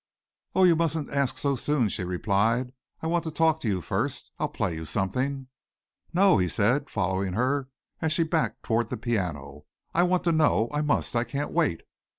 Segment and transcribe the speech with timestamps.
[0.55, 2.73] "Oh, you musn't ask so soon," she replied.
[3.03, 4.31] "I want to talk to you first.
[4.39, 5.45] I'll play you something."
[6.11, 7.69] "No," he said, following her
[8.01, 9.65] as she backed toward the piano.
[9.93, 10.71] "I want to know.
[10.73, 11.15] I must.
[11.15, 11.83] I can't wait."